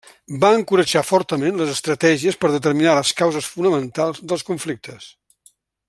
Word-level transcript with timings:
Va 0.43 0.49
encoratjar 0.59 1.03
fortament 1.09 1.59
les 1.59 1.73
estratègies 1.73 2.39
per 2.45 2.51
determinar 2.55 2.97
les 3.01 3.13
causes 3.21 3.51
fonamentals 3.57 4.25
dels 4.33 4.49
conflictes. 4.49 5.13